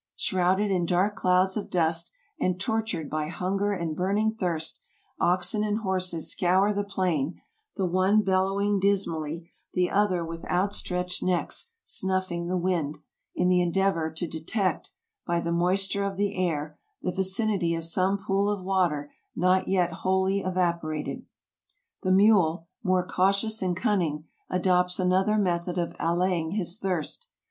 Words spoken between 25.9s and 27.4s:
allaying his thirst.